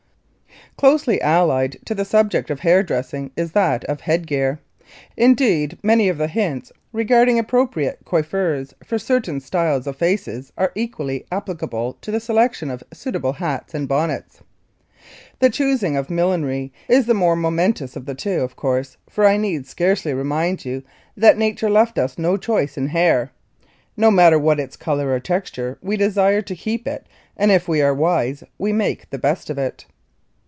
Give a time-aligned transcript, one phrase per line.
[0.77, 4.59] Closely allied to the subject of hair dressing is that of head gear.
[5.15, 11.25] Indeed many of the hints regarding appropriate coiffures for certain styles of faces are equally
[11.31, 14.41] applicable to the selection of suitable hats and bonnets.
[15.37, 19.37] The choosing of millinery is the more momentous of the two, of course, for I
[19.37, 20.81] need scarcely remind you
[21.15, 23.31] that Nature left us no choice in hair.
[23.97, 27.05] No matter what its color or texture we desire to keep it
[27.37, 29.85] and if we are wise we will make the best of it.